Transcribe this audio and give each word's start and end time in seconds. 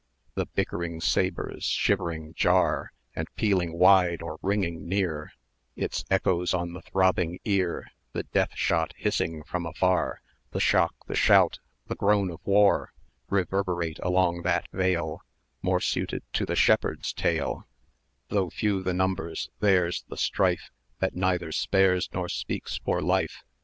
The 0.33 0.47
bickering 0.47 0.99
sabres' 0.99 1.63
shivering 1.65 2.33
jar; 2.33 2.91
And 3.15 3.27
pealing 3.35 3.77
wide 3.77 4.23
or 4.23 4.39
ringing 4.41 4.89
near 4.89 5.31
Its 5.75 6.05
echoes 6.09 6.55
on 6.55 6.73
the 6.73 6.81
throbbing 6.81 7.37
ear, 7.45 7.87
The 8.13 8.23
deathshot 8.23 8.93
hissing 8.97 9.43
from 9.43 9.67
afar; 9.67 10.21
The 10.53 10.59
shock, 10.59 10.95
the 11.05 11.13
shout, 11.13 11.59
the 11.85 11.93
groan 11.93 12.31
of 12.31 12.39
war, 12.43 12.93
640 13.25 13.39
Reverberate 13.39 13.99
along 14.01 14.41
that 14.41 14.65
vale, 14.73 15.21
More 15.61 15.79
suited 15.79 16.23
to 16.33 16.47
the 16.47 16.55
shepherd's 16.55 17.13
tale: 17.13 17.67
Though 18.29 18.49
few 18.49 18.81
the 18.81 18.95
numbers 18.95 19.51
theirs 19.59 20.03
the 20.07 20.17
strife, 20.17 20.71
That 20.97 21.13
neither 21.15 21.51
spares 21.51 22.09
nor 22.11 22.27
speaks 22.27 22.79
for 22.83 23.03
life! 23.03 23.43